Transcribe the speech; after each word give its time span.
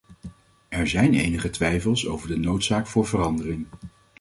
Er 0.69 0.87
zijn 0.87 1.13
enige 1.13 1.49
twijfels 1.49 2.07
over 2.07 2.27
de 2.27 2.37
noodzaak 2.37 2.87
voor 2.87 3.05
verandering. 3.07 3.67